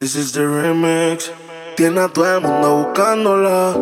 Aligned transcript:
This 0.00 0.14
is 0.14 0.30
the 0.30 0.46
remix. 0.46 1.28
Tiene 1.76 1.98
a 2.02 2.08
todo 2.08 2.36
el 2.36 2.40
mundo 2.40 2.84
buscándola. 2.84 3.74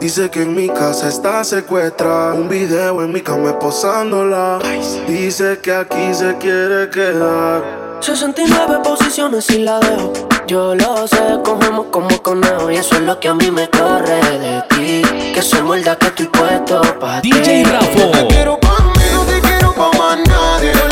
Dice 0.00 0.28
que 0.28 0.42
en 0.42 0.56
mi 0.56 0.68
casa 0.68 1.08
está 1.08 1.44
secuestrada. 1.44 2.34
Un 2.34 2.48
video 2.48 3.00
en 3.00 3.12
mi 3.12 3.20
cama 3.20 3.56
posándola. 3.60 4.58
Dice 5.06 5.60
que 5.62 5.72
aquí 5.72 6.12
se 6.14 6.36
quiere 6.38 6.90
quedar. 6.90 7.98
69 8.00 8.80
posiciones 8.82 9.48
y 9.50 9.58
la 9.58 9.78
dejo. 9.78 10.12
Yo 10.48 10.74
lo 10.74 11.06
sé, 11.06 11.38
cogemos 11.44 11.86
como 11.92 12.20
conejo. 12.20 12.68
Y 12.68 12.78
eso 12.78 12.96
es 12.96 13.02
lo 13.02 13.20
que 13.20 13.28
a 13.28 13.34
mí 13.34 13.48
me 13.52 13.70
corre 13.70 14.20
de 14.40 14.62
ti. 14.68 15.02
Que 15.32 15.42
se 15.42 15.62
muerda 15.62 15.96
que 15.96 16.06
estoy 16.06 16.26
puesto 16.26 16.82
pa' 16.98 17.20
ti. 17.20 17.30
DJ 17.30 17.62
Rafo. 17.66 18.10
Te 18.10 18.26
quiero 18.26 18.58
pa' 18.58 18.80
mí, 18.80 19.04
no 19.12 19.24
te 19.26 19.40
quiero 19.40 19.72
pa' 19.74 19.96
más 19.96 20.18
nadie. 20.26 20.91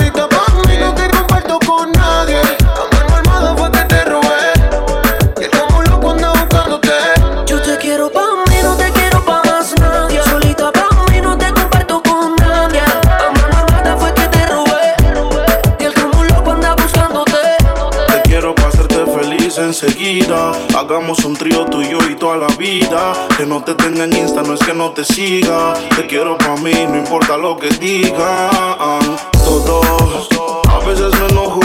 Hagamos 20.77 21.25
un 21.25 21.35
trío 21.35 21.65
tuyo 21.65 21.99
y 22.11 22.15
toda 22.15 22.37
la 22.37 22.49
vida. 22.57 23.15
Que 23.39 23.47
no 23.47 23.65
te 23.65 23.75
tenga 23.75 24.05
en 24.05 24.15
Insta, 24.15 24.43
no 24.43 24.53
es 24.53 24.61
que 24.61 24.75
no 24.75 24.91
te 24.91 25.05
siga. 25.05 25.73
Te 25.97 26.07
quiero 26.07 26.37
para 26.37 26.57
mí, 26.57 26.73
no 26.87 26.99
importa 26.99 27.39
lo 27.39 27.57
que 27.57 27.69
digan. 27.71 29.17
Todos, 29.43 30.29
a 30.69 30.87
veces 30.87 31.19
me 31.19 31.29
enojo. 31.29 31.61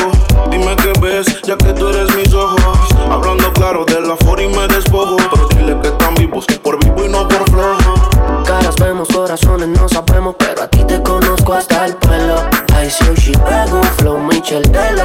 Dime 0.50 0.78
qué 0.78 0.94
ves, 1.02 1.42
ya 1.42 1.58
que 1.58 1.74
tú 1.74 1.90
eres 1.90 2.16
mis 2.16 2.34
ojos. 2.34 2.78
Hablando 3.12 3.52
claro 3.52 3.84
de 3.84 4.00
la 4.00 4.16
for 4.16 4.40
y 4.40 4.48
me 4.48 4.66
despojo. 4.68 5.18
Pero 5.18 5.48
dile 5.50 5.82
que 5.82 5.90
están 5.90 6.16
vivos, 6.16 6.46
por 6.64 6.82
vivo 6.82 7.04
y 7.04 7.10
no 7.10 7.28
por 7.28 7.50
flojo. 7.52 7.96
Caras 8.46 8.76
vemos, 8.78 9.10
corazones 9.10 9.68
no 9.68 9.90
sabemos, 9.90 10.36
pero 10.40 10.64
a 10.64 10.68
ti 10.70 10.86
te 10.86 11.04
conozco 11.04 11.54
hasta 11.54 11.86
el 11.86 11.96
pelo. 11.98 12.46
See 12.86 13.16
she 13.16 13.32
pego, 13.32 13.82
flow 13.98 14.20
Michel 14.20 14.62
querías 14.62 15.05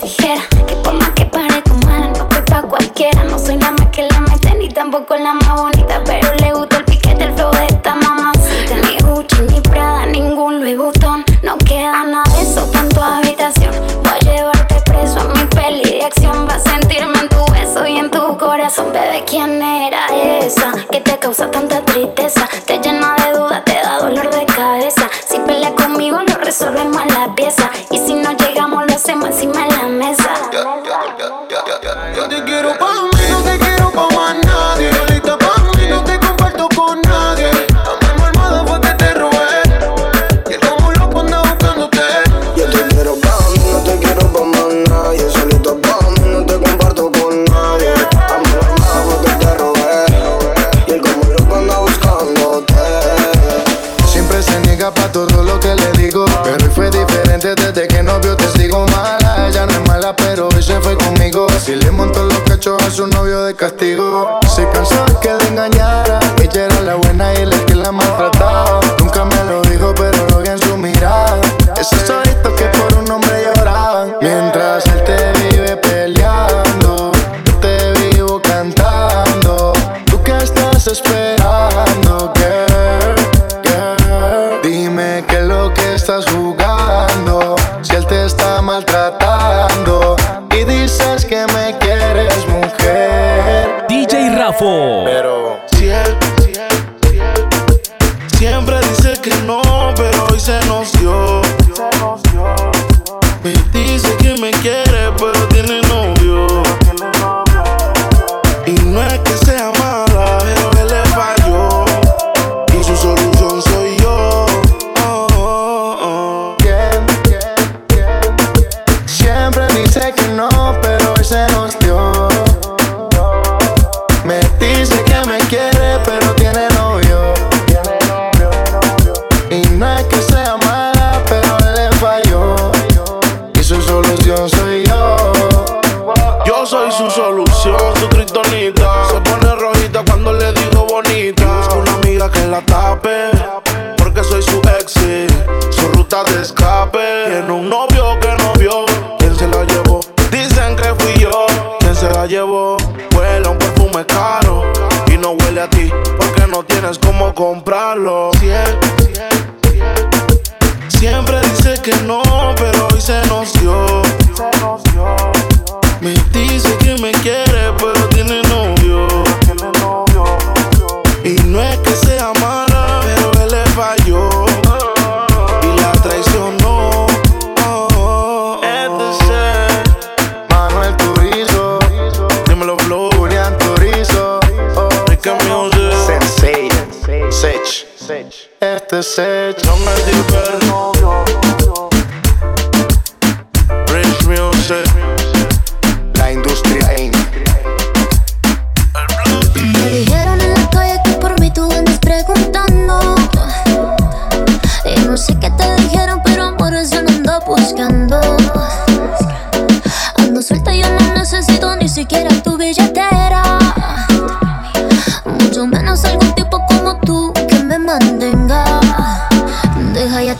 Que 0.00 0.76
por 0.82 0.94
más 0.94 1.10
que 1.10 1.26
parezco 1.26 1.74
mala, 1.84 2.06
no 2.06 2.22
estoy 2.22 2.40
pa' 2.48 2.62
cualquiera. 2.62 3.22
No 3.24 3.38
soy 3.38 3.58
la 3.58 3.70
más 3.72 3.88
que 3.88 4.08
la 4.10 4.20
mete, 4.20 4.54
ni 4.54 4.68
tampoco 4.70 5.14
la 5.14 5.34
más 5.34 5.60
bonita. 5.60 6.02
Pero 6.06 6.34
le 6.36 6.54
gusta 6.54 6.78
el 6.78 6.84
piquete, 6.86 7.24
el 7.24 7.34
flow 7.34 7.50
de 7.50 7.66
esta 7.66 7.94
mamacita. 7.96 8.76
Ni 8.76 8.96
Gucci, 9.06 9.42
ni 9.42 9.60
Prada, 9.60 10.06
ningún 10.06 10.60
Louis 10.60 10.78
Vuitton. 10.78 11.22
No 11.42 11.58
queda 11.58 12.02
nada 12.04 12.24
de 12.34 12.40
eso, 12.40 12.66
en 12.72 12.88
tu 12.88 13.00
habitación. 13.02 13.74
Voy 14.02 14.12
a 14.12 14.18
llevarte 14.20 14.76
preso 14.86 15.20
a 15.20 15.24
mi 15.34 15.44
peli 15.44 15.84
de 15.84 16.04
acción. 16.04 16.48
Va 16.48 16.54
a 16.54 16.60
sentirme 16.60 17.18
en 17.18 17.28
tu 17.28 17.52
beso 17.52 17.86
y 17.86 17.98
en 17.98 18.10
tu 18.10 18.38
corazón. 18.38 18.86
Bebé, 18.94 19.22
¿quién 19.26 19.60
era 19.60 19.79
Siempre 54.80 55.02
se 55.02 55.10
niega 55.10 55.12
pa' 55.12 55.12
todo 55.12 55.42
lo 55.42 55.60
que 55.60 55.74
le 55.74 55.92
digo. 55.92 56.24
Pero 56.42 56.64
hoy 56.64 56.70
fue 56.74 56.90
diferente 56.90 57.54
desde 57.54 57.86
que 57.86 58.02
no 58.02 58.18
vio 58.20 58.34
testigo 58.34 58.86
mala. 58.86 59.48
Ella 59.48 59.66
no 59.66 59.72
es 59.72 59.88
mala, 59.88 60.16
pero 60.16 60.48
hoy 60.48 60.62
se 60.62 60.80
fue 60.80 60.96
conmigo. 60.96 61.46
Si 61.62 61.76
le 61.76 61.90
montó 61.90 62.24
los 62.24 62.38
cachos 62.40 62.82
a 62.82 62.90
su 62.90 63.06
novio 63.06 63.42
de 63.42 63.54
castigo. 63.54 64.40
Se 64.54 64.66
cansó 64.70 65.04
de 65.04 65.16
que 65.20 65.34
le 65.34 65.48
engañara. 65.48 66.20
Ella 66.40 66.64
era 66.64 66.80
la 66.80 66.94
buena 66.94 67.34
y 67.34 67.42
es 67.42 67.60
que 67.66 67.74
la 67.74 67.92
maltrataba. 67.92 68.80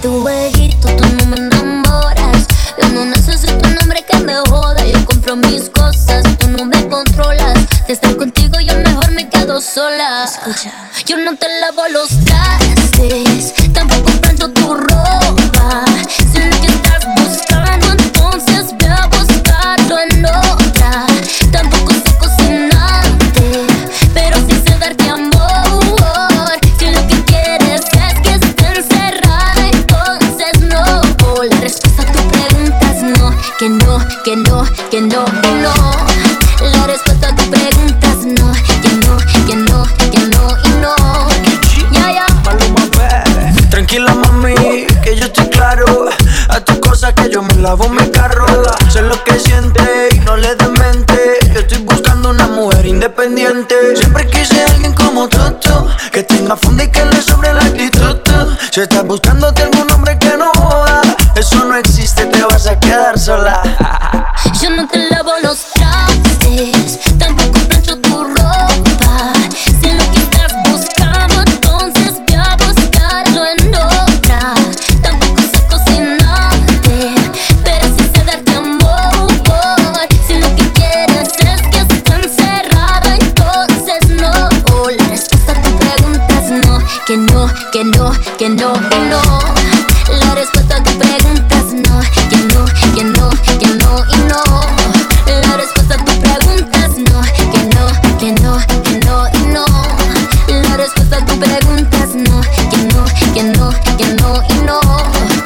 the 0.03 0.11
way 0.11 0.60
Más 56.51 56.59
fondo 56.59 56.83
y 56.83 56.89
que 56.89 57.05
le 57.05 57.23
sobre 57.23 57.53
la 57.55 57.61
actitud. 57.61 58.17
Si 58.73 58.81
estás 58.81 59.07
buscándote 59.07 59.63
algún 59.63 59.80
no 104.17 104.43
y 104.49 104.63
no. 104.63 105.40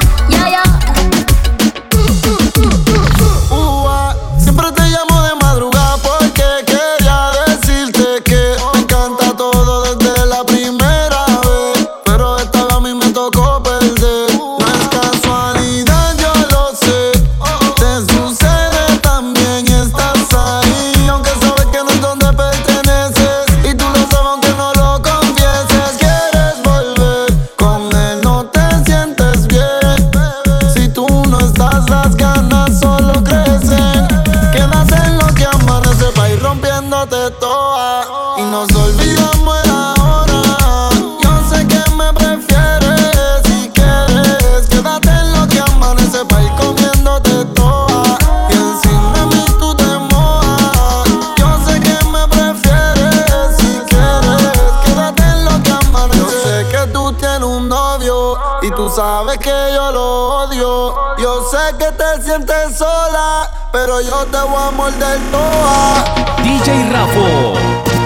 Y 58.65 58.71
tú 58.71 58.89
sabes 58.89 59.37
que 59.37 59.51
yo 59.75 59.91
lo 59.91 60.45
odio. 60.45 60.95
Yo 61.19 61.43
sé 61.51 61.77
que 61.77 61.91
te 61.91 62.23
sientes 62.23 62.75
sola, 62.75 63.47
pero 63.71 64.01
yo 64.01 64.25
te 64.25 64.39
voy 64.39 64.59
a 64.59 64.71
morder 64.71 65.19
toda. 65.29 66.03
DJ 66.41 66.89
Rafo. 66.91 68.04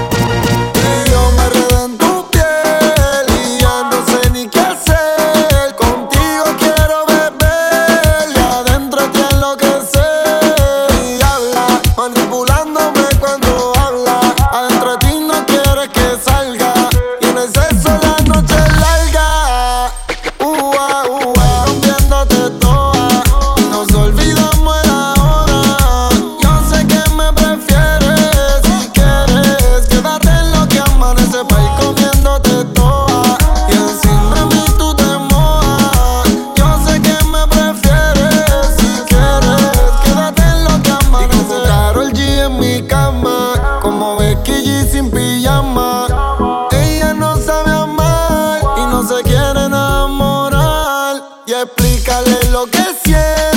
explícale 52.09 52.51
lo 52.51 52.65
que. 52.67 53.48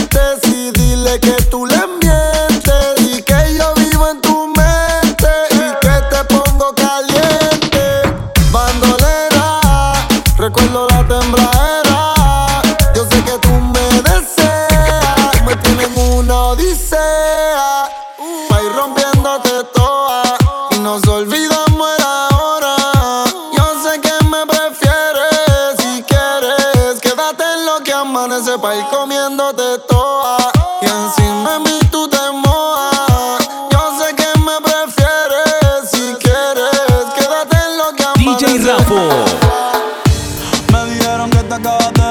got 41.62 41.94
the 41.94 42.01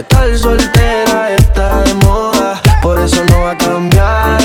enamora. 0.00 0.30
Estar 0.30 0.38
soltera 0.38 1.30
está 1.36 1.82
de 1.82 1.94
moda, 1.94 2.60
por 2.82 2.98
eso 2.98 3.24
no 3.26 3.42
va 3.42 3.50
a 3.52 3.58
cambiar. 3.58 4.38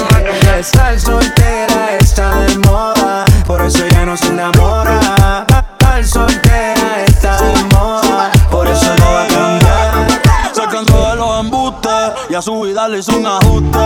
Estar 0.59 0.99
soltera 0.99 1.97
está 1.99 2.39
de 2.41 2.57
moda, 2.59 3.25
por 3.45 3.61
eso 3.61 3.85
ya 3.91 4.05
no 4.05 4.17
se 4.17 4.27
enamora. 4.27 5.45
Estar 5.47 6.05
soltera 6.05 7.05
está 7.07 7.41
de 7.41 7.63
moda, 7.75 8.31
por 8.51 8.67
eso 8.67 8.95
no 8.99 9.05
va 9.05 9.23
a 9.23 9.27
cambiar. 9.27 10.21
Se 10.53 10.61
cansó 10.63 11.09
de 11.09 11.15
los 11.15 11.39
embustes 11.39 11.91
y 12.29 12.35
a 12.35 12.41
su 12.41 12.61
vida 12.61 12.87
le 12.87 12.99
hizo 12.99 13.17
un 13.17 13.25
ajuste. 13.25 13.79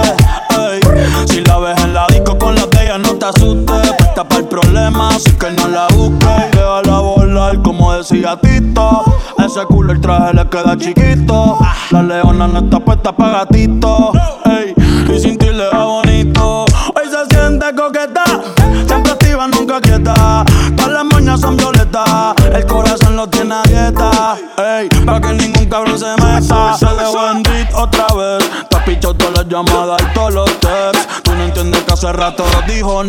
Si 1.27 1.41
la 1.41 1.59
ves 1.59 1.79
en 1.83 1.93
la 1.93 2.07
disco 2.07 2.38
con 2.38 2.55
la 2.55 2.65
de 2.65 2.83
ella, 2.83 2.97
no 2.97 3.15
te 3.15 3.25
asustes. 3.25 3.93
Para 4.15 4.35
el 4.38 4.47
problema, 4.47 5.09
así 5.09 5.31
que 5.31 5.49
no 5.51 5.67
la 5.69 5.88
busques. 5.88 6.29
Y 6.51 6.57
déjala 6.57 6.99
volar, 6.99 7.61
como 7.61 7.93
decía 7.93 8.38
Tito. 8.41 9.09
El 9.62 10.00
traje 10.00 10.34
le 10.34 10.48
queda 10.48 10.78
chiquito. 10.78 11.58
La 11.92 12.01
leona 12.01 12.48
no 12.48 12.60
está 12.60 12.80
puesta 12.80 13.12
para 13.12 13.39
gatito. 13.39 14.13
Ey, 14.46 14.74
y 15.13 15.20
sin 15.20 15.38
ti 15.38 15.48
le 15.48 15.68
va 15.68 15.84
bonito. 15.84 16.63
Hoy 16.96 17.10
se 17.10 17.36
siente 17.36 17.66
coqueta, 17.75 18.24
siempre 18.88 19.12
activa, 19.12 19.48
nunca 19.50 19.82
quieta. 19.82 20.46
Todas 20.78 20.92
las 20.92 21.04
moñas 21.04 21.42
son 21.42 21.58
violetas, 21.58 22.36
el 22.54 22.66
corazón 22.68 23.18
lo 23.18 23.28
tiene 23.28 23.56
a 23.56 23.62
dieta. 23.63 24.38
Ey, 24.58 24.88
para 25.06 25.20
que 25.20 25.34
ningún 25.34 25.66
cabrón 25.66 26.00
se 26.00 26.12
meta. 26.24 26.75
Se 26.78 26.86
dejó 26.86 27.30
en 27.32 27.44
beat 27.44 27.74
otra 27.74 28.08
vez. 28.16 28.50
Te 28.70 28.78
has 28.78 28.84
pichado 28.84 29.13
todas 29.16 29.34
las 29.39 29.48
llamadas 29.50 30.01
y 30.01 30.13
todos 30.13 30.34
los 30.36 30.60
texts. 30.60 31.22
Tú 31.24 31.36
no 31.36 31.44
entiendes 31.44 31.84
que 31.84 31.94
hace 31.94 32.13
rato 32.13 32.46
dijo 32.66 33.04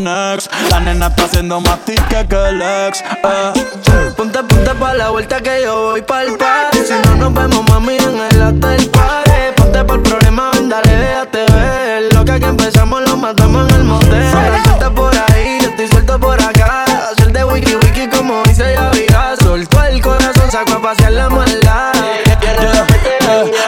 La 0.70 0.78
nena 0.78 1.08
está 1.08 1.25
haciendo 1.25 1.60
más 1.60 1.84
tique 1.84 2.26
que 2.28 2.37
el 2.37 2.62
ex. 2.62 3.00
Eh. 3.00 4.12
Ponte, 4.16 4.40
ponte 4.44 4.75
pa' 4.76 4.94
la 4.94 5.10
vuelta 5.10 5.40
que 5.40 5.62
yo 5.64 5.87
voy 5.87 6.02
pa'l 6.02 6.37
party 6.37 6.78
Si 6.87 6.94
no 7.04 7.16
nos 7.16 7.34
vemos, 7.34 7.68
mami, 7.68 7.96
en 7.96 8.20
el 8.30 8.40
hotel 8.40 8.88
party 8.90 9.30
Ponte 9.56 9.84
por 9.84 10.00
problema, 10.04 10.52
ven, 10.52 10.68
dale, 10.68 10.94
déjate 10.94 11.46
ver 11.52 12.14
Lo 12.14 12.25
que 12.25 12.30
aquí 12.30 12.44
empezamos 12.44 13.02
lo 13.08 13.16
matamos 13.16 13.68
en 13.70 13.75
el 13.75 13.84
motel 13.84 14.30
Suelta 14.30 14.90
por 14.90 15.12
ahí, 15.32 15.58
yo 15.62 15.68
estoy 15.70 15.88
suelto 15.88 16.20
por 16.20 16.40
acá 16.40 16.84
Hacer 17.10 17.32
de 17.32 17.44
wiki 17.44 17.75
wiki 17.75 18.06
como 18.08 18.40
dice 18.44 18.72
ya 18.72 18.88
vida 18.90 19.34
Soltó 19.42 19.82
el 19.82 20.00
corazón, 20.00 20.49
sacó 20.49 20.75
a 20.75 20.82
pasear 20.82 21.12
la 21.12 21.28
maldad 21.28 21.92
Yeah, 22.26 22.38
yeah. 22.40 22.87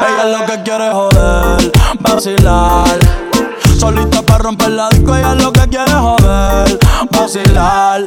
Ella 0.09 0.39
lo 0.39 0.47
que 0.47 0.63
quiere 0.63 0.87
es 0.87 0.93
joder, 0.93 1.73
vacilar. 2.01 2.99
Solita 3.79 4.22
romper 4.43 4.71
la 4.71 4.89
disco, 4.89 5.15
ella 5.15 5.35
lo 5.35 5.53
que 5.53 5.69
quiere 5.69 5.85
es 5.85 5.99
joder, 5.99 6.79
vacilar. 7.13 8.05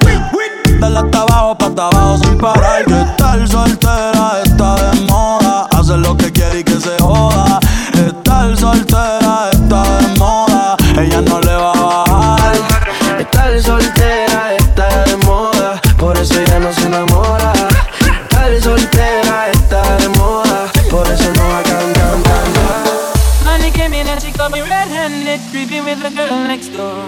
Dale 0.80 1.00
hasta 1.00 1.22
abajo, 1.22 1.58
pa' 1.58 1.68
hasta 1.68 1.88
abajo 1.88 2.18
sin 2.18 2.38
parar. 2.38 2.84
Que 2.86 3.02
estar 3.02 3.48
soltera 3.48 4.42
está 4.44 4.76
de 4.76 5.02
moda. 5.02 5.68
Hacer 5.72 6.00
lo 6.00 6.18
que 6.18 6.32
quiere 6.32 6.60
y 6.60 6.64
que 6.64 6.80
se 6.80 6.98
joda. 7.00 7.60
Estar 7.94 8.58
soltera 8.58 9.50
está 9.52 9.84
de 9.84 10.20
moda. 10.20 10.76
Ella 10.98 11.22
no 11.22 11.40
le 11.40 11.56
va 11.56 11.72
a 11.72 12.04
bajar. 12.04 12.56
Estar 13.20 13.62
soltera 13.62 13.95
red-handed, 24.76 25.42
creeping 25.52 25.84
with 25.86 26.02
the 26.06 26.12
girl 26.18 26.38
next 26.52 26.70
door. 26.70 27.04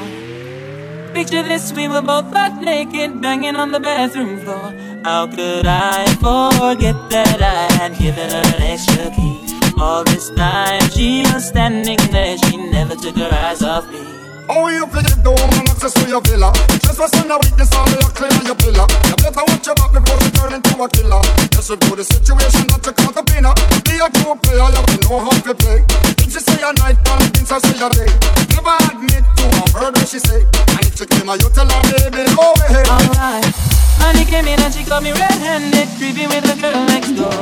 Picture 1.14 1.44
this, 1.44 1.72
we 1.74 1.88
were 1.88 2.02
both 2.02 2.32
butt 2.32 2.54
naked, 2.62 3.22
banging 3.22 3.56
on 3.56 3.72
the 3.72 3.80
bathroom 3.80 4.40
floor. 4.44 4.68
How 5.04 5.28
could 5.28 5.66
I 5.66 6.06
forget 6.26 6.98
that 7.14 7.42
I 7.42 7.64
had 7.80 7.98
given 7.98 8.30
her 8.36 8.46
an 8.56 8.62
extra 8.74 9.10
key? 9.18 9.38
All 9.80 10.04
this 10.04 10.30
time 10.32 10.84
she 10.96 11.10
was 11.32 11.48
standing 11.48 12.02
there, 12.12 12.38
she 12.46 12.58
never 12.58 12.96
took 12.96 13.16
her 13.16 13.32
eyes 13.32 13.64
off 13.64 13.86
me. 13.92 14.17
How 14.48 14.64
you 14.72 14.88
feel 14.88 15.04
it 15.04 15.20
down 15.28 15.36
and 15.60 15.68
access 15.68 15.92
to 16.00 16.08
your 16.08 16.24
villa? 16.24 16.56
Just 16.80 16.96
for 16.96 17.12
of 17.12 17.40
weakness, 17.44 17.68
all 17.76 17.84
you 17.92 18.00
clean 18.16 18.32
on 18.32 18.48
your 18.48 18.56
pillar 18.56 18.88
You 19.12 19.16
better 19.20 19.44
watch 19.44 19.68
your 19.68 19.76
back 19.76 19.92
before 19.92 20.20
you 20.24 20.32
turn 20.40 20.56
into 20.56 20.72
a 20.80 20.88
killer. 20.88 21.20
Just 21.52 21.68
to 21.68 21.76
the 21.76 22.06
situation 22.08 22.64
that 22.72 22.80
you 22.80 22.96
can't 22.96 23.20
be 23.28 23.44
in 23.44 23.48
Be 23.84 24.00
a 24.00 24.08
true 24.08 24.40
player, 24.40 24.72
you 24.72 25.00
know 25.04 25.20
how 25.20 25.36
to 25.36 25.52
play. 25.52 25.84
If 26.24 26.32
she 26.32 26.40
say 26.40 26.64
a 26.64 26.72
night, 26.80 26.96
and 26.96 27.28
things 27.36 27.52
I 27.52 27.60
say 27.60 27.76
a 27.76 27.92
day 27.92 28.08
Never 28.56 28.76
admit 28.88 29.28
to 29.36 29.46
a 29.52 29.64
word 29.76 30.00
that 30.00 30.08
she 30.08 30.24
say. 30.24 30.48
And 30.48 30.84
if 30.88 30.96
she 30.96 31.04
claim 31.04 31.28
her, 31.28 31.36
you 31.36 31.52
tell 31.52 31.68
her, 31.68 31.84
baby, 31.92 32.24
go 32.32 32.56
ahead. 32.56 32.88
Alright. 32.88 33.52
Honey 34.00 34.24
came 34.24 34.48
in 34.48 34.64
and 34.64 34.72
she 34.72 34.88
caught 34.88 35.04
me 35.04 35.12
red-handed, 35.12 35.92
creeping 36.00 36.32
with 36.32 36.48
the 36.48 36.56
girl 36.56 36.80
next 36.88 37.12
door. 37.20 37.36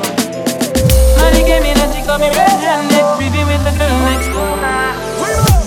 Honey 1.21 1.45
came 1.45 1.69
in 1.69 1.77
and 1.77 1.89
she 1.93 2.01
caught 2.01 2.17
me 2.17 2.33
red-handed, 2.33 3.05
creeping 3.13 3.45
with 3.45 3.62
the 3.62 3.74
girl 3.77 3.93
next 4.09 4.33
door. 4.33 5.64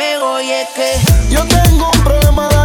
Y 0.00 0.52
es 0.52 0.68
que 0.76 0.92
Yo 1.28 1.44
tengo 1.48 1.90
un 1.92 2.04
problema 2.04 2.57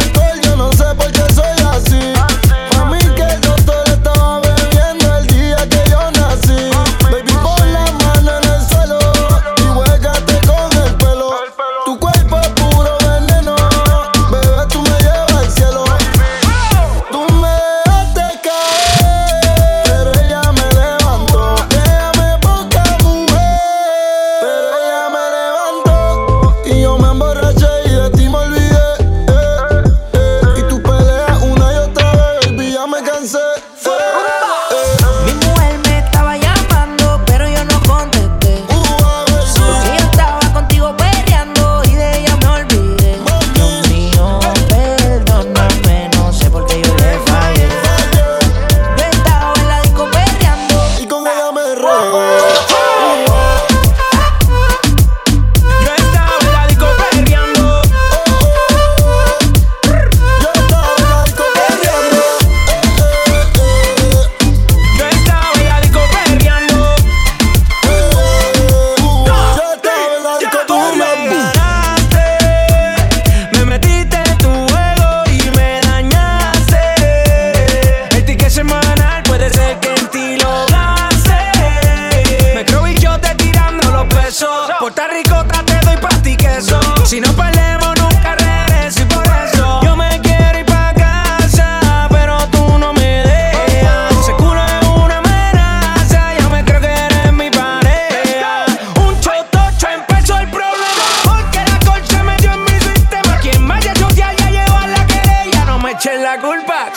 culpa. 106.38 106.90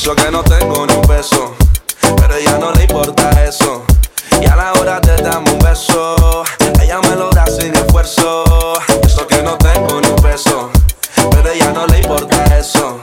Eso 0.00 0.16
que 0.16 0.30
no 0.30 0.42
tengo 0.42 0.86
ni 0.86 0.94
un 0.94 1.02
peso. 1.02 1.54
Pero 2.16 2.34
ella 2.34 2.56
no 2.58 2.72
le 2.72 2.84
importa 2.84 3.28
eso. 3.44 3.84
Y 4.40 4.46
a 4.46 4.56
la 4.56 4.72
hora 4.72 4.98
te 4.98 5.14
damos 5.22 5.52
un 5.52 5.58
beso. 5.58 6.42
Ella 6.80 7.00
me 7.02 7.16
lo 7.16 7.28
da 7.28 7.44
sin 7.46 7.74
esfuerzo. 7.74 8.44
Eso 9.04 9.26
que 9.26 9.42
no 9.42 9.58
tengo 9.58 10.00
ni 10.00 10.08
un 10.08 10.16
peso. 10.16 10.70
Pero 11.30 11.50
ella 11.50 11.70
no 11.72 11.86
le 11.86 11.98
importa 11.98 12.42
eso. 12.56 12.98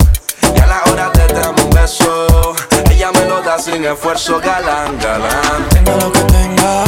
Y 0.55 0.59
a 0.59 0.65
la 0.65 0.81
hora 0.85 1.11
te 1.11 1.31
damos 1.31 1.61
un 1.61 1.69
beso. 1.69 2.55
Ella 2.89 3.11
me 3.11 3.25
lo 3.25 3.43
da 3.43 3.59
sin 3.59 3.85
esfuerzo. 3.85 4.39
Galán, 4.39 4.97
galán. 4.97 5.69
Tenga 5.69 5.95
lo 5.97 6.11
que 6.11 6.21
tenga, 6.21 6.83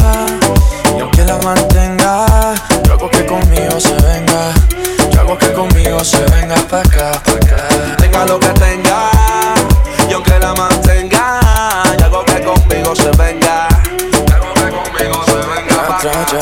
y 0.96 1.00
aunque 1.00 1.24
la 1.24 1.38
mantenga, 1.38 2.54
yo 2.82 2.94
hago 2.94 3.08
que 3.08 3.24
conmigo 3.26 3.78
se 3.78 3.94
venga. 3.94 4.54
Yo 5.12 5.20
hago 5.20 5.38
que 5.38 5.52
conmigo 5.52 6.02
se 6.02 6.24
venga 6.24 6.56
pa' 6.68 6.80
acá, 6.80 7.12
pa' 7.24 7.32
acá. 7.32 7.68
Tenga 7.96 8.26
lo 8.26 8.40
que 8.40 8.48
tenga. 8.48 9.19
La 10.40 10.54
mantenga. 10.54 11.40
Y 11.98 12.02
hago 12.02 12.24
que 12.24 12.42
conmigo 12.42 12.96
se 12.96 13.10
venga. 13.18 13.49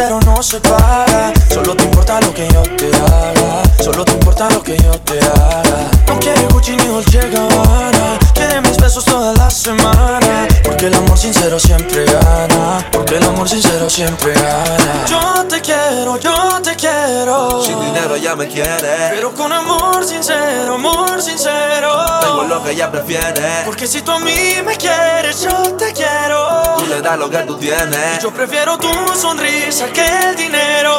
sincero 0.00 0.20
no 0.24 0.42
se 0.42 0.58
paga. 0.60 1.32
Solo 1.52 1.76
te 1.76 1.84
importa 1.84 2.20
lo 2.20 2.32
que 2.32 2.48
yo 2.48 2.62
te 2.62 2.86
haga, 2.86 3.62
solo 3.82 4.04
te 4.04 4.12
importa 4.12 4.48
lo 4.50 4.62
que 4.62 4.76
yo 4.78 4.92
te 5.00 5.20
haga. 5.20 5.90
No 6.06 6.18
quiere 6.18 6.46
Gucci 6.46 6.74
ni 6.76 6.86
Dolce 6.86 7.28
Gabbana, 7.28 8.18
quiere 8.32 8.60
mis 8.62 8.78
besos 8.78 9.04
toda 9.04 9.34
la 9.34 9.50
semana. 9.50 10.48
Porque 10.64 10.86
el 10.86 10.94
amor 10.94 11.18
sincero 11.18 11.58
siempre 11.58 12.06
gana, 12.06 12.86
porque 12.90 13.16
el 13.16 13.24
amor 13.24 13.48
sincero 13.48 13.90
siempre 13.90 14.32
gana. 14.32 15.04
Yo 15.06 15.44
te 15.46 15.60
quiero, 15.60 16.18
yo 16.18 16.62
te 16.62 16.74
quiero. 16.76 17.62
Sin 17.62 17.78
dinero 17.80 18.14
ella 18.14 18.34
me 18.36 18.48
quiere 18.48 19.10
Pero 19.10 19.34
con 19.34 19.52
amor 19.52 20.04
sincero, 20.04 20.74
amor 20.74 21.20
sincero. 21.20 21.90
Tengo 22.20 22.44
lo 22.44 22.62
que 22.62 22.70
ella 22.70 22.90
prefiere 22.90 23.64
Porque 23.66 23.86
si 23.86 24.00
tú 24.02 24.12
a 24.12 24.18
mí 24.18 24.54
me 24.64 24.76
quieres, 24.76 25.42
yo 25.42 25.74
te 25.76 25.92
quiero. 25.92 26.69
Le 26.90 27.00
das 27.00 27.16
lo 27.16 27.30
que 27.30 27.38
tú 27.46 27.56
tienes 27.56 28.20
Yo 28.20 28.30
prefiero 28.32 28.76
tu 28.76 28.88
sonrisa 29.14 29.86
que 29.92 30.04
el 30.04 30.34
dinero. 30.36 30.92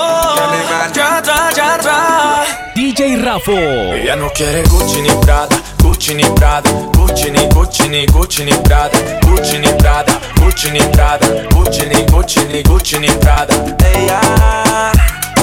Ya 0.94 1.18
atrás, 1.18 1.54
ya 1.56 1.76
atrás. 1.76 2.48
DJ 2.76 3.18
Rafo. 3.22 3.52
Ella 3.52 4.16
no 4.16 4.30
quiere 4.30 4.64
Gucci 4.64 5.02
ni 5.02 5.10
Prada, 5.22 5.56
Gucci 5.84 6.14
ni 6.16 6.24
Prada, 6.24 6.70
Gucci 6.98 7.30
ni 7.32 7.46
Gucci 7.48 7.90
ni 7.90 8.06
Gucci 8.06 8.46
ni 8.46 8.54
Prada, 8.54 8.98
Gucci 9.28 9.60
ni 9.60 9.68
Prada, 9.74 10.14
Gucci 10.40 10.72
ni 10.72 10.80
Prada, 10.80 11.28
Gucci 11.54 11.86
ni 11.88 12.04
Gucci 12.06 12.40
ni 12.46 12.64
Gucci 12.64 12.98
ni 13.00 13.10
Prada. 13.12 13.54
Ella 13.94 14.92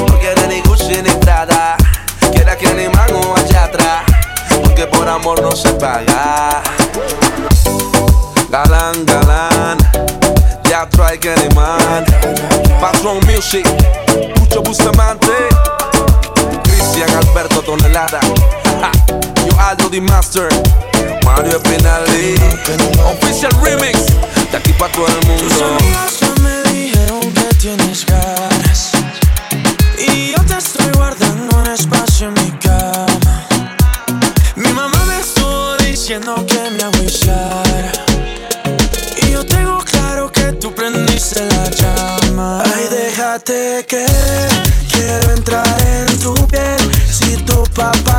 no 0.07 0.19
quiere 0.19 0.47
ni 0.49 0.61
Gucci 0.63 1.03
ni 1.03 1.11
Prada 1.21 1.77
Quiere 2.33 2.57
que 2.57 2.73
ni 2.75 2.89
mango 2.89 3.35
allá 3.37 3.65
atrás 3.65 4.03
Porque 4.63 4.87
por 4.87 5.07
amor 5.09 5.43
no 5.43 5.51
se 5.53 5.71
paga 5.75 6.63
Galán, 8.51 9.05
galán 9.05 9.77
Ya 10.69 10.87
trae 10.87 11.19
que 11.19 11.35
ni 11.35 11.55
man 11.55 12.05
Patron 12.81 13.19
Music 13.27 13.67
Mucho 14.39 14.63
Bustamante. 14.63 15.33
Cristian 16.65 17.09
Alberto 17.11 17.63
Tonelada. 17.63 18.21
Yo 19.47 19.61
Aldo 19.61 19.89
Di 19.89 20.01
Master. 20.01 20.49
Mario 21.25 21.57
Espinali 21.57 22.35
Official 23.05 23.53
Remix 23.63 24.07
De 24.51 24.57
aquí 24.59 24.73
para 24.75 24.93
todo 24.93 25.07
el 25.07 25.15
Tus 25.15 25.27
mundo 25.27 25.77
amigas 25.79 26.21
ya 26.21 26.43
me 26.43 26.63
dijeron 26.71 27.33
que 27.33 27.55
tienes 27.57 28.07
ganas. 28.07 28.93
Y 29.99 30.33
yo 30.33 30.45
te 30.45 30.59
estoy 30.59 30.91
guardando 30.93 31.57
un 31.57 31.67
espacio 31.67 32.29
en 32.29 32.35
mi 32.35 32.51
cama. 32.59 33.47
Mi 34.57 34.73
mamá 34.73 35.05
me 35.07 35.21
estuvo 35.21 35.77
diciendo 35.79 36.35
que 36.47 36.71
me 36.71 36.83
agüillara 36.83 37.58
déjate 43.39 43.87
querer. 43.87 44.49
Quiero 44.91 45.33
entrar 45.33 45.65
en 45.81 46.19
tu 46.19 46.35
piel. 46.49 46.79
Si 47.11 47.37
tu 47.45 47.63
papá 47.75 48.18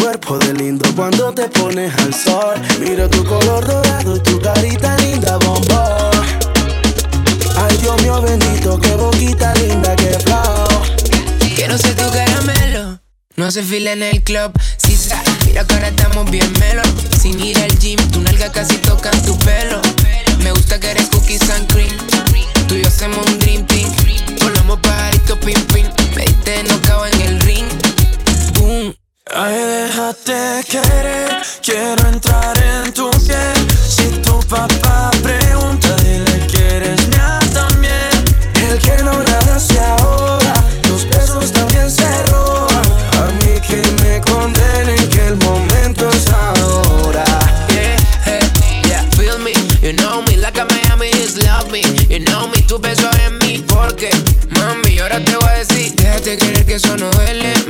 cuerpo 0.00 0.38
de 0.38 0.54
lindo 0.54 0.88
cuando 0.96 1.32
te 1.32 1.48
pones 1.48 1.92
al 1.98 2.14
sol. 2.14 2.54
Miro 2.80 3.08
tu 3.08 3.24
color 3.24 3.66
dorado 3.66 4.16
y 4.16 4.20
tu 4.20 4.40
carita 4.40 4.96
linda, 4.98 5.36
bombón. 5.38 6.10
Ay, 7.56 7.76
Dios 7.78 8.00
mío 8.02 8.20
bendito, 8.22 8.78
qué 8.80 8.94
boquita 8.94 9.54
linda, 9.54 9.94
qué 9.96 10.18
flow. 10.24 10.68
Quiero 11.54 11.76
ser 11.78 11.94
tu 11.94 12.10
caramelo. 12.10 13.00
No 13.36 13.46
hace 13.46 13.62
fila 13.62 13.92
en 13.92 14.02
el 14.02 14.22
club. 14.22 14.52
Si 14.78 14.96
sa, 14.96 15.22
mira 15.46 15.66
que 15.66 15.74
ahora 15.74 15.88
estamos 15.88 16.30
bien 16.30 16.50
melo. 16.58 16.82
Sin 17.20 17.38
ir 17.40 17.58
al 17.58 17.78
gym, 17.78 17.98
tu 18.10 18.20
nalga 18.20 18.50
casi 18.50 18.76
toca 18.76 19.10
tu 19.22 19.36
pelo. 19.38 19.80
Me 20.42 20.52
gusta 20.52 20.80
que 20.80 20.90
eres 20.90 21.08
cookies 21.08 21.48
and 21.50 21.70
cream. 21.72 21.96
Tú 22.66 22.74
y 22.74 22.82
yo 22.82 22.88
hacemos 22.88 23.24
un 23.26 23.38
dream 23.38 23.66
team. 23.66 23.90
Volamos 24.40 24.78
pajarito 24.80 25.38
pim 25.40 25.60
pim. 25.72 25.86
Me 26.16 26.24
diste 26.24 26.64
no 26.64 27.06
en 27.06 27.20
el 27.20 27.40
ring. 27.40 27.66
Boom. 28.54 28.99
Ay, 29.32 29.54
déjate 29.54 30.64
querer, 30.68 31.30
quiero 31.62 32.08
entrar 32.08 32.58
en 32.58 32.92
tu 32.92 33.08
piel. 33.10 33.54
Si 33.88 34.08
tu 34.22 34.40
papá 34.40 35.10
pregunta, 35.22 35.94
dile 36.02 36.46
que 36.48 36.76
eres 36.76 37.08
mía 37.08 37.38
también. 37.52 38.10
El 38.54 38.78
que 38.80 39.02
no 39.04 39.12
nada 39.22 39.60
se 39.60 39.78
ahoga, 39.78 40.52
los 40.88 41.08
besos 41.08 41.52
también 41.52 41.88
se 41.88 42.08
roban. 42.26 42.82
A 43.22 43.26
mí 43.38 43.60
que 43.60 43.80
me 44.02 44.20
condenen 44.20 45.08
que 45.08 45.26
el 45.28 45.36
momento 45.36 46.08
es 46.10 46.26
ahora. 46.32 47.24
Yeah, 47.68 47.96
hey, 48.24 48.82
yeah, 48.88 49.04
feel 49.16 49.38
me. 49.38 49.52
You 49.80 49.92
know 49.92 50.22
me, 50.22 50.38
like 50.38 50.58
a 50.60 50.64
Miami 50.64 51.10
just 51.12 51.38
love 51.44 51.70
me. 51.70 51.82
You 52.08 52.18
know 52.24 52.48
me, 52.48 52.62
tu 52.62 52.80
beso 52.80 53.08
en 53.24 53.38
mí. 53.38 53.64
Porque, 53.68 54.10
mami, 54.48 54.98
ahora 54.98 55.24
te 55.24 55.36
voy 55.36 55.48
a 55.48 55.58
decir, 55.64 55.94
déjate 55.94 56.36
querer 56.36 56.66
que 56.66 56.74
eso 56.74 56.96
no 56.96 57.08
duele. 57.12 57.69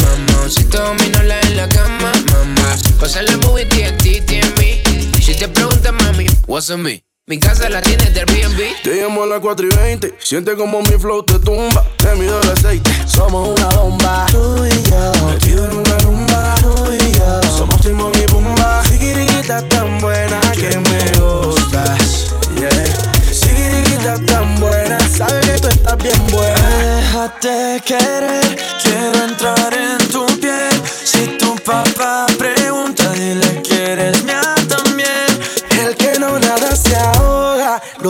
What's 6.60 6.70
on 6.70 6.82
me? 6.82 7.02
Mi 7.26 7.38
casa 7.38 7.70
la 7.70 7.80
tienes 7.80 8.12
del 8.12 8.28
Airbnb. 8.28 8.82
Te 8.82 9.00
llamo 9.00 9.22
a 9.22 9.26
las 9.26 9.40
4 9.40 9.66
y 9.66 9.76
20. 9.76 10.14
Siente 10.18 10.54
como 10.56 10.82
mi 10.82 10.98
flow 10.98 11.22
te 11.22 11.38
tumba. 11.38 11.86
Te 11.96 12.14
mido 12.16 12.38
el 12.42 12.50
aceite. 12.50 12.90
Somos 13.06 13.58
una 13.58 13.68
bomba. 13.68 14.26
Tú 14.30 14.66
y 14.66 14.90
yo. 14.90 15.26
Metido 15.26 15.64
en 15.64 15.76
una 15.78 15.98
rumba. 16.00 16.54
Tú 16.60 16.92
y 16.92 17.12
yo. 17.12 17.42
Somos 17.56 17.80
Timón 17.80 18.12
y 18.14 18.26
Pumba. 18.26 18.84
Sigiriquita 18.84 19.66
tan 19.68 20.00
buena 20.00 20.38
que 20.52 20.76
me 20.76 21.18
gustas. 21.18 22.34
Yeah. 22.58 23.32
Sigiriquita 23.32 24.18
tan 24.26 24.60
buena. 24.60 24.98
Sabes 25.08 25.46
que 25.46 25.58
tú 25.60 25.68
estás 25.68 25.96
bien 25.96 26.26
buena. 26.26 26.96
Déjate 26.96 27.82
querer, 27.86 28.58
quiero 28.82 29.24
entrar 29.24 29.72
en 29.72 30.08
tu 30.08 30.26
piel. 30.40 30.82
Si 31.04 31.38
tu 31.38 31.54
papá 31.56 32.26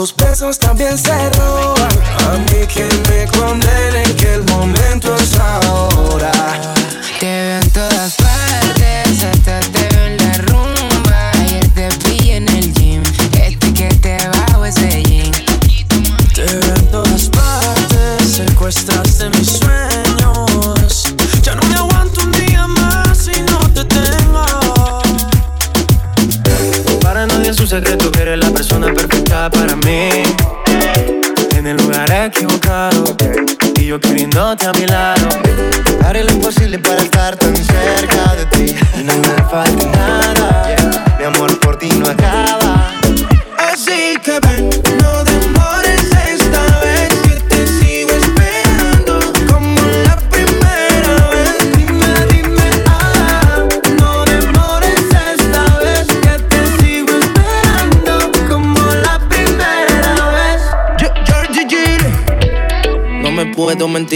los 0.01 0.15
besos 0.15 0.57
también 0.57 0.97
se 0.97 1.11
roban. 1.33 1.91
A 2.25 2.37
mí 2.39 2.65
que 2.65 2.89
me 3.07 3.27
condenen 3.37 3.80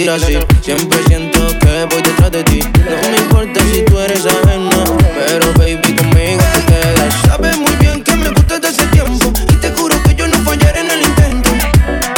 así. 0.04 0.38
Siempre 0.62 1.02
siento 1.08 1.40
que 1.60 1.88
voy 1.90 2.02
detrás 2.02 2.30
de 2.30 2.44
ti. 2.44 2.60
No 2.60 3.10
me 3.10 3.18
importa 3.18 3.62
si 3.72 3.82
tú 3.84 3.98
eres 3.98 4.26
ajena. 4.26 4.84
Pero 5.16 5.54
baby, 5.54 5.96
conmigo 5.96 6.44
te 6.54 6.66
quedas. 6.66 7.16
Sabes 7.26 7.58
muy 7.58 7.74
bien 7.78 8.04
que 8.04 8.14
me 8.16 8.30
gusta 8.30 8.60
desde 8.60 8.84
ese 8.84 8.88
tiempo. 8.88 9.32
Y 9.50 9.56
te 9.56 9.72
juro 9.72 9.96
que 10.04 10.14
yo 10.14 10.28
no 10.28 10.38
fallaré 10.40 10.82
en 10.82 10.92
el 10.92 11.02
intento. 11.02 11.50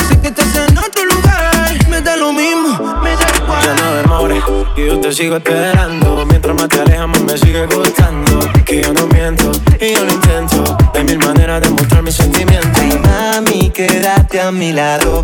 Sé 0.09 0.19
que 0.19 0.29
estás 0.29 0.55
en 0.55 0.77
otro 0.77 1.05
lugar. 1.05 1.87
Me 1.87 2.01
da 2.01 2.17
lo 2.17 2.33
mismo, 2.33 2.99
me 3.03 3.11
da 3.11 3.27
igual. 3.37 3.63
Ya 3.63 3.75
no 3.75 3.95
demores, 3.95 4.43
que 4.75 4.87
yo 4.87 4.99
te 4.99 5.13
sigo 5.13 5.37
esperando. 5.37 6.25
Mientras 6.25 6.55
más 6.55 6.69
te 6.69 6.81
alejas, 6.81 7.07
más 7.07 7.21
me 7.21 7.37
sigue 7.37 7.67
gustando. 7.67 8.39
Que 8.65 8.81
yo 8.81 8.91
no 8.91 9.05
miento 9.07 9.51
y 9.79 9.93
yo 9.93 10.03
lo 10.03 10.11
intento. 10.13 10.77
Hay 10.95 11.03
mil 11.03 11.19
maneras 11.19 11.61
de 11.61 11.69
mostrar 11.69 12.01
mis 12.01 12.15
sentimientos. 12.15 12.81
Ay, 12.81 12.99
mami, 13.03 13.69
quédate 13.69 14.41
a 14.41 14.51
mi 14.51 14.73
lado, 14.73 15.16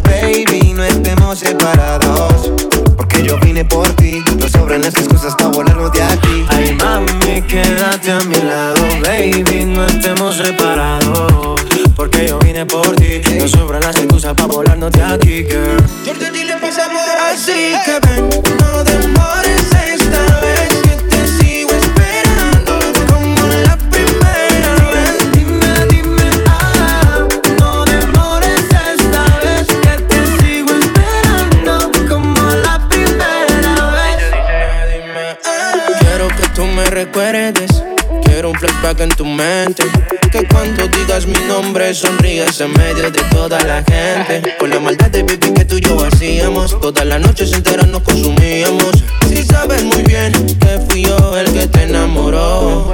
Que 39.76 40.48
cuando 40.48 40.88
digas 40.88 41.26
mi 41.26 41.38
nombre 41.48 41.96
sonrías 41.96 42.62
en 42.62 42.74
medio 42.74 43.10
de 43.10 43.22
toda 43.32 43.60
la 43.62 43.84
gente. 43.84 44.56
Con 44.60 44.70
la 44.70 44.80
maldad 44.80 45.10
de 45.10 45.24
baby 45.24 45.52
que 45.52 45.66
tú 45.66 45.78
y 45.78 45.82
yo 45.82 46.06
hacíamos. 46.06 46.80
Todas 46.80 47.06
las 47.06 47.20
noches 47.20 47.52
enteras 47.54 47.88
nos 47.88 48.04
consumíamos. 48.04 48.92
Si 49.28 49.44
sabes 49.44 49.84
muy 49.84 50.04
bien 50.04 50.32
que 50.60 50.80
fui 50.88 51.06
yo 51.06 51.38
el 51.38 51.52
que 51.52 51.68
te 51.68 51.84
enamoró. 51.84 52.94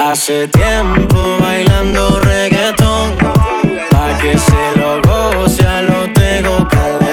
Hace 0.00 0.48
tiempo 0.48 1.38
bailando 1.40 2.20
reggaetón. 2.20 3.16
Pa' 3.90 4.18
que 4.20 4.36
se 4.36 4.78
lo 4.78 5.00
goce 5.00 5.66
a 5.66 5.82
lo 5.82 6.12
tengo 6.12 6.68
calderón. 6.68 7.07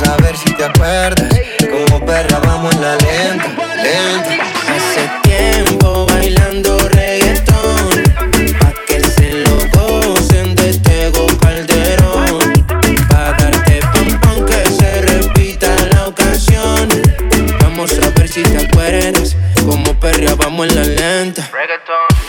Vamos 0.00 0.18
a 0.18 0.22
ver 0.22 0.36
si 0.36 0.54
te 0.54 0.64
acuerdas. 0.64 1.28
Como 1.70 2.04
perra 2.06 2.38
vamos 2.38 2.74
en 2.74 2.80
la 2.80 2.96
lenta, 2.96 3.48
lenta. 3.76 4.44
Hace 4.72 5.10
tiempo 5.22 6.06
bailando 6.06 6.78
reggaetón. 6.88 8.02
Pa' 8.60 8.72
que 8.86 9.00
se 9.04 9.32
lo 9.34 9.56
gocen 9.74 10.54
de 10.54 10.78
Tego 10.78 11.26
Calderón. 11.38 12.66
Pa' 13.10 13.32
darte 13.32 13.80
pom 13.92 14.20
pom 14.20 14.46
que 14.46 14.64
se 14.70 15.02
repita 15.02 15.68
la 15.92 16.08
ocasión. 16.08 16.88
Vamos 17.60 17.92
a 17.98 18.08
ver 18.18 18.28
si 18.28 18.42
te 18.42 18.66
acuerdas. 18.66 19.36
Como 19.66 19.92
perrea 20.00 20.34
vamos 20.34 20.68
en 20.68 20.76
la 20.76 20.84
lenta. 20.84 21.50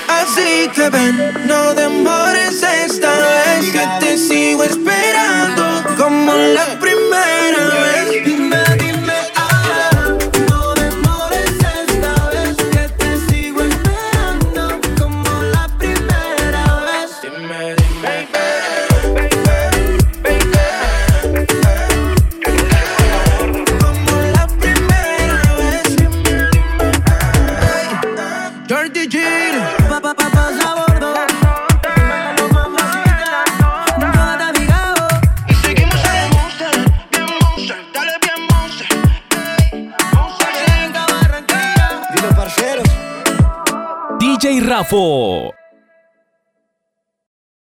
Así 0.10 0.70
que 0.76 0.90
ven, 0.90 1.41
DJ 44.92 44.98
Rafo. 44.98 45.51